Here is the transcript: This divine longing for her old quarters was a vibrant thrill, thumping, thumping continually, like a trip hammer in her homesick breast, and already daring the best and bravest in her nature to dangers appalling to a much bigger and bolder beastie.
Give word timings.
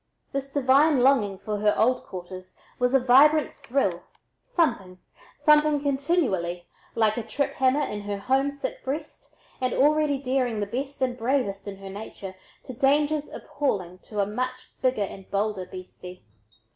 This 0.31 0.51
divine 0.51 1.01
longing 1.01 1.37
for 1.37 1.59
her 1.59 1.75
old 1.77 2.05
quarters 2.07 2.57
was 2.79 2.95
a 2.95 2.99
vibrant 2.99 3.53
thrill, 3.53 4.01
thumping, 4.47 4.97
thumping 5.45 5.79
continually, 5.83 6.67
like 6.95 7.17
a 7.17 7.21
trip 7.23 7.53
hammer 7.53 7.81
in 7.83 8.01
her 8.01 8.17
homesick 8.17 8.83
breast, 8.83 9.35
and 9.61 9.75
already 9.75 10.17
daring 10.17 10.59
the 10.59 10.65
best 10.65 11.03
and 11.03 11.15
bravest 11.15 11.67
in 11.67 11.77
her 11.77 11.89
nature 11.91 12.33
to 12.63 12.73
dangers 12.73 13.29
appalling 13.29 13.99
to 13.99 14.19
a 14.19 14.25
much 14.25 14.73
bigger 14.81 15.03
and 15.05 15.29
bolder 15.29 15.67
beastie. 15.67 16.25